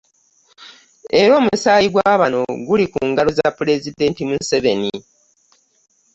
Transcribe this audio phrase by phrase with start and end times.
[1.21, 4.93] Era omusaayi gwa bano guli ku ngalo za Pulezidenti Museveni